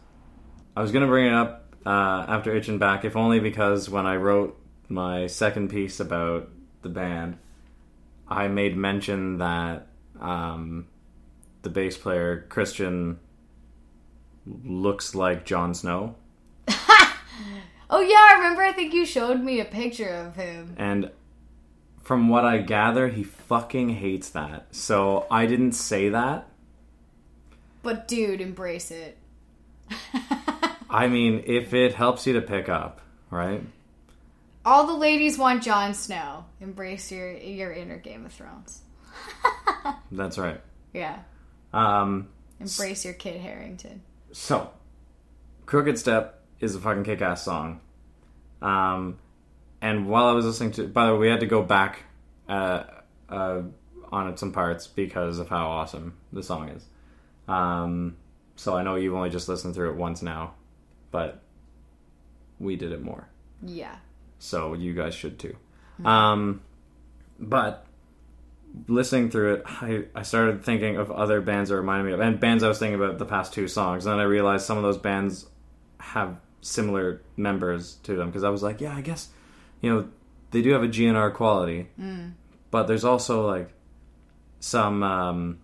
I 0.76 0.82
was 0.82 0.92
gonna 0.92 1.08
bring 1.08 1.28
it 1.28 1.34
up 1.34 1.74
uh, 1.86 2.26
after 2.28 2.52
Itchin' 2.54 2.80
Back, 2.80 3.06
if 3.06 3.16
only 3.16 3.39
because 3.39 3.89
when 3.89 4.06
I 4.06 4.18
wrote 4.18 4.60
my 4.89 5.28
second 5.28 5.70
piece 5.70 6.02
about 6.02 6.50
the 6.82 6.89
band, 6.89 7.38
I 8.28 8.50
made 8.50 8.76
mention 8.76 9.38
that 9.38 9.88
um, 10.20 10.88
the 11.62 11.70
bass 11.70 11.98
player 11.98 12.46
Christian 12.50 13.20
looks 14.45 15.15
like 15.15 15.45
Jon 15.45 15.73
Snow, 15.73 16.15
Oh 17.89 18.01
yeah, 18.01 18.17
I 18.32 18.36
remember. 18.38 18.62
I 18.63 18.71
think 18.71 18.93
you 18.93 19.06
showed 19.06 19.39
me 19.41 19.60
a 19.60 19.65
picture 19.65 20.10
of 20.10 20.36
him. 20.36 20.75
and 20.77 21.12
from 22.01 22.27
what 22.27 22.43
I 22.43 22.58
gather, 22.58 23.08
he 23.08 23.23
fucking 23.23 23.89
hates 23.89 24.29
that. 24.32 24.67
So 24.71 25.25
I 25.32 25.45
didn't 25.45 25.71
say 25.73 26.10
that. 26.10 26.47
But 27.82 28.08
dude, 28.08 28.41
embrace 28.41 28.91
it. 28.91 29.17
I 30.89 31.08
mean, 31.08 31.43
if 31.45 31.73
it 31.73 31.93
helps 31.93 32.25
you 32.27 32.34
to 32.34 32.41
pick 32.41 32.67
up, 32.67 32.99
right? 33.29 33.62
All 34.65 34.88
the 34.88 34.93
ladies 34.93 35.38
want 35.38 35.63
Jon 35.63 35.93
Snow. 35.93 36.45
Embrace 36.62 37.12
your 37.12 37.32
your 37.34 37.71
inner 37.71 37.97
Game 37.97 38.25
of 38.25 38.32
Thrones. 38.34 38.82
That's 40.12 40.38
right. 40.38 40.62
Yeah. 40.93 41.19
Um, 41.73 42.29
Embrace 42.60 43.06
your 43.06 43.13
Kit 43.13 43.39
Harington. 43.41 44.01
So, 44.34 44.72
Crooked 45.67 45.98
Step 46.00 46.41
is 46.60 46.76
a 46.76 46.80
fucking 46.80 47.04
kick 47.04 47.22
ass 47.22 47.43
song. 47.43 47.80
Um, 48.63 49.19
and 49.80 50.08
while 50.08 50.26
I 50.26 50.32
was 50.34 50.46
listening 50.46 50.72
to, 50.74 50.88
by 50.88 51.06
the 51.06 51.13
way, 51.13 51.19
we 51.19 51.28
had 51.28 51.39
to 51.41 51.46
go 51.46 51.62
back 51.62 52.00
uh, 52.50 52.84
uh, 53.30 53.62
on 54.12 54.30
it 54.30 54.39
some 54.39 54.52
parts 54.52 54.88
because 54.88 55.38
of 55.38 55.50
how 55.50 55.67
awesome 55.67 56.15
the 56.34 56.41
song 56.41 56.69
is. 56.69 56.84
Um, 57.48 58.17
so 58.56 58.76
I 58.76 58.82
know 58.82 58.96
you've 58.96 59.13
only 59.13 59.30
just 59.30 59.48
listened 59.48 59.76
through 59.76 59.91
it 59.91 59.98
once 59.98 60.24
now, 60.24 60.56
but 61.12 61.39
we 62.60 62.76
did 62.76 62.91
it 62.91 63.04
more. 63.04 63.28
Yeah. 63.62 63.96
So 64.39 64.74
you 64.74 64.96
guys 64.96 65.13
should 65.13 65.38
too. 65.38 65.56
Um, 66.04 66.62
but 67.39 67.86
listening 68.88 69.29
through 69.29 69.55
it, 69.55 69.63
I, 69.65 70.05
I 70.15 70.23
started 70.23 70.63
thinking 70.63 70.97
of 70.97 71.12
other 71.12 71.41
bands 71.41 71.69
that 71.69 71.77
reminded 71.77 72.05
me 72.07 72.13
of, 72.13 72.19
and 72.19 72.39
bands 72.39 72.63
I 72.63 72.67
was 72.67 72.79
thinking 72.79 72.99
about 73.01 73.19
the 73.19 73.25
past 73.25 73.53
two 73.53 73.67
songs. 73.67 74.05
And 74.05 74.13
then 74.13 74.19
I 74.19 74.23
realized 74.23 74.65
some 74.65 74.77
of 74.77 74.83
those 74.83 74.97
bands 74.97 75.47
have 75.99 76.39
similar 76.62 77.21
members 77.38 77.95
to 78.03 78.15
them 78.15 78.27
because 78.27 78.43
I 78.43 78.49
was 78.49 78.63
like, 78.63 78.81
yeah, 78.81 78.95
I 78.95 79.01
guess, 79.01 79.29
you 79.81 79.93
know, 79.93 80.07
they 80.51 80.62
do 80.62 80.71
have 80.71 80.83
a 80.83 80.88
GNR 80.88 81.33
quality, 81.33 81.89
but 82.71 82.83
there's 82.88 83.03
also 83.05 83.47
like 83.47 83.69
some 84.59 85.03
um, 85.03 85.59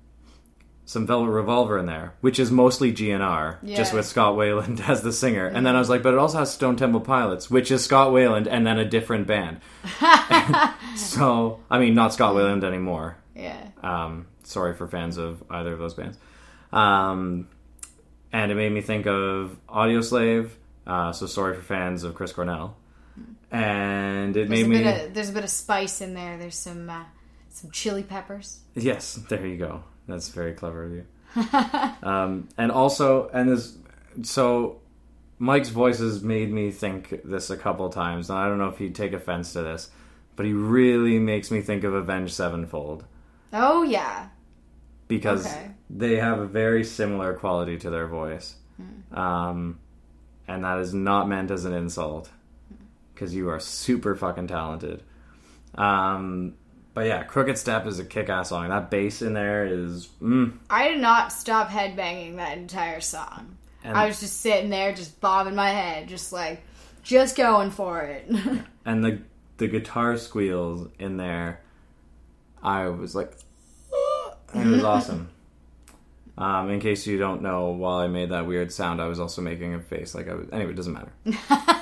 some 0.89 1.05
Velvet 1.05 1.29
Revolver 1.29 1.77
in 1.77 1.85
there, 1.85 2.15
which 2.21 2.39
is 2.39 2.49
mostly 2.49 2.91
GNR, 2.91 3.63
just 3.63 3.93
with 3.93 4.07
Scott 4.07 4.33
Weiland 4.33 4.79
as 4.89 5.03
the 5.03 5.13
singer. 5.13 5.45
And 5.45 5.63
then 5.63 5.75
I 5.75 5.79
was 5.79 5.87
like, 5.87 6.01
but 6.01 6.15
it 6.15 6.17
also 6.17 6.39
has 6.39 6.51
Stone 6.51 6.77
Temple 6.77 7.01
Pilots, 7.01 7.47
which 7.47 7.69
is 7.69 7.83
Scott 7.83 8.11
Weiland 8.11 8.47
and 8.49 8.65
then 8.65 8.79
a 8.79 8.85
different 8.85 9.27
band. 9.27 9.61
so, 10.95 11.59
I 11.69 11.77
mean, 11.77 11.93
not 11.93 12.15
Scott 12.15 12.33
Weiland 12.33 12.63
anymore. 12.63 13.17
Yeah. 13.35 13.67
Um, 13.83 14.25
sorry 14.45 14.73
for 14.73 14.87
fans 14.87 15.17
of 15.17 15.43
either 15.51 15.73
of 15.73 15.77
those 15.77 15.93
bands. 15.93 16.17
Um, 16.73 17.49
and 18.33 18.51
it 18.51 18.55
made 18.55 18.71
me 18.71 18.81
think 18.81 19.05
of 19.05 19.59
Audioslave. 19.69 20.49
Uh, 20.87 21.11
so 21.11 21.27
sorry 21.27 21.55
for 21.55 21.61
fans 21.61 22.03
of 22.03 22.15
Chris 22.15 22.31
Cornell. 22.33 22.75
And 23.51 24.35
it 24.35 24.49
There's 24.49 24.49
made 24.49 24.67
me 24.67 24.77
of 24.89 25.13
there's 25.13 25.29
a 25.29 25.33
bit 25.33 25.43
of 25.43 25.51
spice 25.51 26.01
in 26.01 26.15
there. 26.15 26.39
There's 26.39 26.57
some 26.57 26.89
uh, 26.89 27.03
some 27.49 27.69
chili 27.69 28.01
peppers. 28.01 28.61
yes. 28.73 29.19
There 29.29 29.45
you 29.45 29.57
go. 29.57 29.83
That's 30.09 30.29
very 30.29 30.53
clever 30.53 30.83
of 30.83 30.91
you. 30.91 31.05
um, 32.07 32.49
and 32.57 32.71
also, 32.71 33.29
and 33.29 33.49
this 33.49 33.77
so 34.23 34.81
Mike's 35.37 35.69
voices 35.69 36.21
made 36.23 36.51
me 36.51 36.71
think 36.71 37.21
this 37.23 37.49
a 37.49 37.57
couple 37.57 37.89
times, 37.89 38.29
and 38.29 38.37
I 38.39 38.47
don't 38.47 38.57
know 38.57 38.67
if 38.69 38.77
he'd 38.77 38.95
take 38.95 39.13
offense 39.13 39.53
to 39.53 39.61
this, 39.61 39.89
but 40.35 40.45
he 40.45 40.53
really 40.53 41.19
makes 41.19 41.51
me 41.51 41.61
think 41.61 41.83
of 41.83 41.93
Avenged 41.93 42.33
Sevenfold. 42.33 43.05
Oh 43.53 43.83
yeah. 43.83 44.27
because 45.07 45.45
Okay. 45.47 45.71
they 45.89 46.17
have 46.17 46.39
a 46.39 46.45
very 46.45 46.83
similar 46.83 47.33
quality 47.33 47.77
to 47.79 47.89
their 47.89 48.07
voice. 48.07 48.55
Um, 49.11 49.79
and 50.47 50.63
that 50.63 50.79
is 50.79 50.93
not 50.93 51.27
meant 51.27 51.51
as 51.51 51.65
an 51.65 51.73
insult 51.73 52.29
because 53.13 53.33
you 53.35 53.49
are 53.49 53.59
super 53.59 54.15
fucking 54.15 54.47
talented. 54.47 55.03
Um, 55.75 56.53
but 56.93 57.05
yeah, 57.05 57.23
Crooked 57.23 57.57
Step 57.57 57.85
is 57.85 57.99
a 57.99 58.05
kick 58.05 58.29
ass 58.29 58.49
song. 58.49 58.69
That 58.69 58.89
bass 58.89 59.21
in 59.21 59.33
there 59.33 59.65
is. 59.65 60.07
Mm, 60.21 60.57
I 60.69 60.89
did 60.89 60.99
not 60.99 61.31
stop 61.31 61.69
headbanging 61.69 62.37
that 62.37 62.57
entire 62.57 63.01
song. 63.01 63.57
and, 63.83 63.97
I 63.97 64.07
was 64.07 64.19
just 64.19 64.41
sitting 64.41 64.69
there, 64.69 64.93
just 64.93 65.19
bobbing 65.21 65.55
my 65.55 65.69
head, 65.69 66.07
just 66.07 66.33
like, 66.33 66.63
just 67.03 67.35
going 67.37 67.71
for 67.71 68.01
it. 68.01 68.29
and 68.85 69.03
the, 69.03 69.21
the 69.57 69.67
guitar 69.67 70.17
squeals 70.17 70.89
in 70.99 71.17
there, 71.17 71.61
I 72.61 72.87
was 72.87 73.15
like. 73.15 73.33
it 74.53 74.65
was 74.65 74.83
awesome. 74.83 75.29
Um, 76.39 76.69
in 76.69 76.79
case 76.79 77.05
you 77.05 77.17
don't 77.17 77.41
know, 77.41 77.71
while 77.71 77.97
I 77.97 78.07
made 78.07 78.29
that 78.29 78.47
weird 78.47 78.71
sound, 78.71 79.01
I 79.01 79.07
was 79.07 79.19
also 79.19 79.41
making 79.41 79.73
a 79.73 79.81
face. 79.81 80.15
Like 80.15 80.29
I 80.29 80.35
was. 80.35 80.47
Anyway, 80.53 80.71
it 80.71 80.75
doesn't 80.77 80.93
matter. 80.93 81.11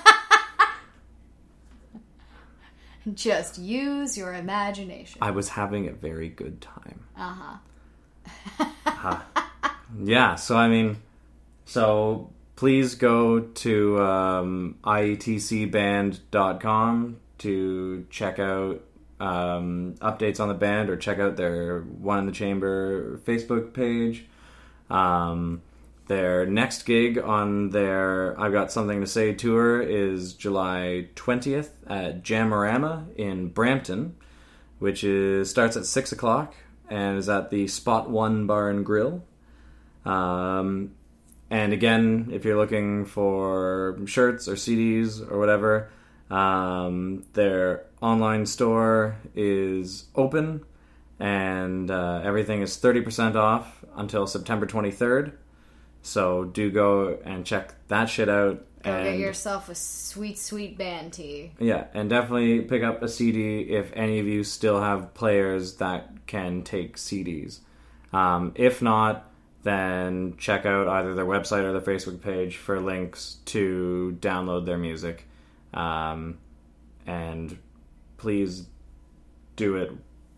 just 3.15 3.57
use 3.57 4.17
your 4.17 4.33
imagination. 4.33 5.19
I 5.21 5.31
was 5.31 5.49
having 5.49 5.87
a 5.87 5.93
very 5.93 6.29
good 6.29 6.61
time. 6.61 6.99
Uh 7.17 7.33
huh. 7.33 7.57
Yeah, 10.03 10.35
so 10.35 10.57
I 10.57 10.67
mean, 10.67 10.97
so 11.65 12.29
please 12.55 12.95
go 12.95 13.39
to 13.39 14.01
um, 14.01 14.75
ietcband.com 14.83 17.17
to 17.37 18.05
check 18.09 18.39
out 18.39 18.81
um, 19.19 19.95
updates 19.99 20.39
on 20.39 20.47
the 20.47 20.53
band 20.53 20.89
or 20.89 20.95
check 20.97 21.19
out 21.19 21.35
their 21.37 21.81
One 21.81 22.19
in 22.19 22.25
the 22.25 22.31
Chamber 22.31 23.17
Facebook 23.19 23.73
page. 23.73 24.25
Um, 24.89 25.61
their 26.07 26.45
next 26.45 26.83
gig 26.83 27.17
on 27.17 27.69
their 27.69 28.39
I've 28.39 28.51
Got 28.51 28.71
Something 28.71 29.01
to 29.01 29.07
Say 29.07 29.33
tour 29.33 29.81
is 29.81 30.33
July 30.33 31.07
20th 31.15 31.69
at 31.87 32.23
Jamarama 32.23 33.15
in 33.15 33.49
Brampton, 33.49 34.15
which 34.79 35.03
is 35.03 35.49
starts 35.49 35.75
at 35.75 35.85
6 35.85 36.11
o'clock 36.11 36.55
and 36.89 37.17
is 37.17 37.27
at 37.27 37.49
the 37.49 37.67
Spot 37.67 38.09
One 38.09 38.47
Bar 38.47 38.69
and 38.69 38.85
Grill. 38.85 39.23
Um, 40.05 40.91
and 41.49 41.73
again, 41.73 42.29
if 42.31 42.45
you're 42.45 42.57
looking 42.57 43.05
for 43.05 43.99
shirts 44.05 44.47
or 44.47 44.55
CDs 44.55 45.19
or 45.29 45.37
whatever, 45.37 45.89
um, 46.29 47.25
their 47.33 47.83
online 48.01 48.45
store 48.45 49.17
is 49.35 50.05
open 50.15 50.63
and 51.19 51.89
uh, 51.89 52.21
everything 52.23 52.61
is 52.61 52.77
30% 52.77 53.35
off 53.35 53.83
until 53.95 54.27
September 54.27 54.65
23rd. 54.65 55.33
So 56.01 56.45
do 56.45 56.71
go 56.71 57.17
and 57.25 57.45
check 57.45 57.73
that 57.87 58.05
shit 58.05 58.29
out. 58.29 58.65
Go 58.83 58.91
and 58.91 59.05
get 59.05 59.19
yourself 59.19 59.69
a 59.69 59.75
sweet, 59.75 60.37
sweet 60.37 60.77
band 60.77 61.13
tee. 61.13 61.51
yeah, 61.59 61.87
and 61.93 62.09
definitely 62.09 62.61
pick 62.61 62.83
up 62.83 63.01
a 63.01 63.09
CD 63.09 63.61
if 63.61 63.91
any 63.93 64.19
of 64.19 64.27
you 64.27 64.43
still 64.43 64.81
have 64.81 65.13
players 65.13 65.75
that 65.77 66.25
can 66.27 66.63
take 66.63 66.95
CDs. 66.97 67.59
Um, 68.13 68.53
if 68.55 68.81
not, 68.81 69.29
then 69.63 70.35
check 70.37 70.65
out 70.65 70.87
either 70.87 71.13
their 71.13 71.25
website 71.25 71.63
or 71.63 71.73
their 71.73 71.81
Facebook 71.81 72.21
page 72.21 72.55
for 72.55 72.79
links 72.79 73.37
to 73.45 74.17
download 74.21 74.65
their 74.65 74.77
music. 74.77 75.27
Um, 75.73 76.37
and 77.05 77.57
please 78.17 78.67
do 79.57 79.75
it 79.75 79.91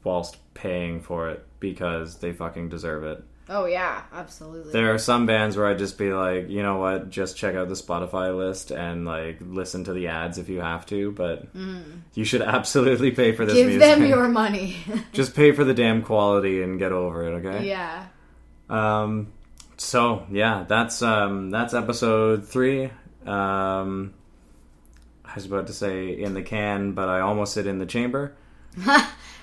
whilst 0.04 0.38
paying 0.54 1.02
for 1.02 1.30
it 1.30 1.46
because 1.60 2.18
they 2.18 2.34
fucking 2.34 2.70
deserve 2.70 3.04
it. 3.04 3.24
Oh 3.52 3.66
yeah, 3.66 4.04
absolutely. 4.14 4.72
There 4.72 4.94
are 4.94 5.00
some 5.00 5.26
bands 5.26 5.58
where 5.58 5.66
I'd 5.66 5.80
just 5.80 5.98
be 5.98 6.14
like, 6.14 6.50
you 6.50 6.62
know 6.62 6.78
what, 6.78 7.10
just 7.10 7.36
check 7.36 7.56
out 7.56 7.68
the 7.68 7.74
Spotify 7.74 8.36
list 8.38 8.70
and 8.70 9.06
like 9.06 9.38
listen 9.42 9.84
to 9.86 9.94
the 9.94 10.08
ads 10.10 10.38
if 10.38 10.50
you 10.50 10.62
have 10.62 10.86
to, 10.88 11.12
but 11.12 11.48
you 12.14 12.24
should 12.26 12.42
absolutely 12.44 13.10
pay 13.10 13.32
for 13.32 13.46
this 13.46 13.56
Give 13.56 13.66
music. 13.68 13.82
them 13.82 14.06
your 14.06 14.28
money. 14.28 14.78
just 15.14 15.36
pay 15.36 15.52
for 15.52 15.64
the 15.64 15.74
damn 15.74 16.04
quality 16.04 16.62
and 16.62 16.78
get 16.78 16.92
over 16.92 17.24
it, 17.28 17.46
okay? 17.46 17.68
yeah. 17.68 18.06
Um 18.70 19.34
so 19.78 20.28
yeah, 20.32 20.66
that's 20.68 21.02
um 21.02 21.50
that's 21.50 21.74
episode 21.74 22.48
three. 22.48 22.92
Um 23.26 24.14
I 25.26 25.34
was 25.36 25.46
about 25.46 25.68
to 25.68 25.74
say 25.74 26.10
in 26.10 26.36
the 26.36 26.44
can, 26.44 26.92
but 26.94 27.10
I 27.10 27.22
almost 27.22 27.54
said 27.54 27.66
in 27.66 27.80
the 27.80 27.86
chamber. 27.88 28.36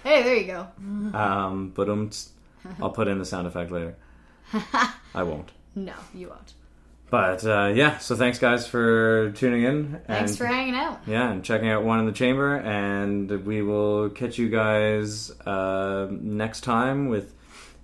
Hey, 0.05 0.23
there 0.23 0.37
you 0.37 0.47
go. 0.47 0.69
Um 1.19 1.73
but 1.75 1.88
um 1.88 2.11
I'll 2.81 2.90
put 2.90 3.09
in 3.09 3.18
the 3.18 3.24
sound 3.24 3.46
effect 3.46 3.70
later. 3.70 3.96
I 5.14 5.22
won't. 5.22 5.50
No, 5.74 5.94
you 6.14 6.29
won't. 6.29 6.55
But 7.09 7.44
uh, 7.46 7.72
yeah, 7.74 7.98
so 7.98 8.16
thanks 8.16 8.38
guys 8.38 8.66
for 8.66 9.31
tuning 9.33 9.62
in. 9.62 10.00
Thanks 10.07 10.37
for 10.37 10.46
hanging 10.46 10.74
out. 10.74 11.00
yeah, 11.07 11.31
and 11.31 11.44
checking 11.44 11.68
out 11.68 11.85
one 11.85 12.00
in 12.00 12.07
the 12.07 12.12
chamber, 12.12 12.57
and 12.57 13.31
we 13.46 13.62
will 13.62 14.11
catch 14.11 14.38
you 14.38 14.48
guys 14.48 15.31
uh, 15.46 16.09
next 16.11 16.62
time 16.62 17.09
with 17.09 17.33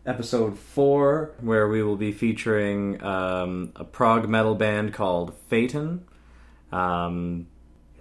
episode 0.07 0.59
four, 0.59 1.33
where 1.41 1.69
we 1.69 1.85
will 1.85 1.97
be 1.97 2.11
featuring 2.11 3.01
um, 3.05 3.73
a 3.77 3.85
prog 3.85 4.29
metal 4.29 4.57
band 4.57 4.93
called 4.93 5.35
Phaeton. 5.49 6.05
Um, 6.73 7.47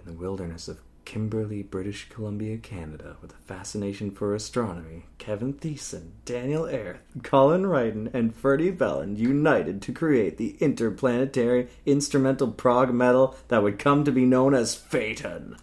in 0.00 0.12
the 0.12 0.18
wilderness 0.18 0.66
of 0.66 0.80
Kimberley, 1.04 1.62
British 1.62 2.08
Columbia, 2.08 2.58
Canada, 2.58 3.16
with 3.20 3.32
a 3.32 3.42
fascination 3.46 4.10
for 4.10 4.34
astronomy, 4.34 5.06
Kevin 5.18 5.54
Thiessen, 5.54 6.10
Daniel 6.24 6.64
Erth, 6.64 6.98
Colin 7.22 7.64
Wrighton, 7.64 8.12
and 8.14 8.34
Ferdy 8.34 8.72
Belland 8.72 9.18
united 9.18 9.82
to 9.82 9.92
create 9.92 10.36
the 10.36 10.56
interplanetary 10.60 11.68
instrumental 11.86 12.50
prog 12.50 12.92
metal 12.92 13.36
that 13.48 13.62
would 13.62 13.78
come 13.78 14.04
to 14.04 14.12
be 14.12 14.24
known 14.24 14.54
as 14.54 14.74
Phaeton. 14.74 15.56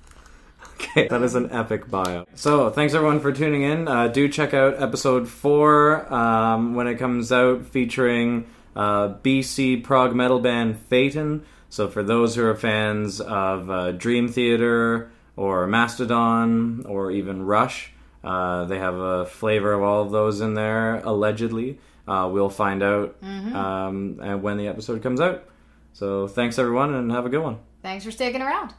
Okay, 0.75 1.07
that 1.07 1.21
is 1.21 1.35
an 1.35 1.51
epic 1.51 1.89
bio. 1.89 2.25
So, 2.35 2.69
thanks 2.69 2.93
everyone 2.93 3.19
for 3.19 3.31
tuning 3.31 3.63
in. 3.63 3.87
Uh, 3.87 4.07
do 4.07 4.29
check 4.29 4.53
out 4.53 4.81
episode 4.81 5.27
four 5.27 6.11
um, 6.13 6.73
when 6.73 6.87
it 6.87 6.95
comes 6.95 7.31
out, 7.31 7.65
featuring 7.65 8.47
uh, 8.75 9.09
BC 9.15 9.83
prog 9.83 10.15
metal 10.15 10.39
band 10.39 10.79
Phaeton. 10.87 11.43
So, 11.69 11.89
for 11.89 12.01
those 12.01 12.35
who 12.35 12.45
are 12.45 12.55
fans 12.55 13.19
of 13.19 13.69
uh, 13.69 13.91
Dream 13.91 14.29
Theater 14.29 15.11
or 15.39 15.65
Mastodon 15.67 16.83
or 16.85 17.11
even 17.11 17.45
Rush, 17.45 17.93
uh, 18.25 18.65
they 18.65 18.77
have 18.77 18.95
a 18.95 19.25
flavor 19.25 19.71
of 19.71 19.81
all 19.81 20.03
of 20.03 20.11
those 20.11 20.41
in 20.41 20.53
there, 20.53 20.95
allegedly. 21.05 21.79
Uh, 22.05 22.27
we'll 22.29 22.49
find 22.49 22.83
out 22.83 23.15
um, 23.21 24.19
and 24.21 24.43
when 24.43 24.57
the 24.57 24.67
episode 24.67 25.01
comes 25.01 25.21
out. 25.21 25.45
So, 25.93 26.27
thanks 26.27 26.59
everyone 26.59 26.93
and 26.93 27.09
have 27.11 27.25
a 27.25 27.29
good 27.29 27.41
one. 27.41 27.59
Thanks 27.81 28.03
for 28.03 28.11
sticking 28.11 28.41
around. 28.41 28.73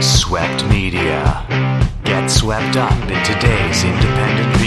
Swept 0.00 0.64
Media. 0.70 1.44
Get 2.04 2.28
swept 2.28 2.76
up 2.78 2.92
in 3.02 3.22
today's 3.22 3.84
independent 3.84 4.58